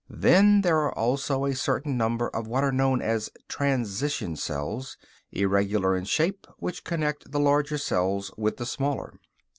[0.09, 4.97] Then there are also a certain number of what are known as "transition cells,"
[5.31, 9.19] irregular in shape, which connect the larger cells with the smaller.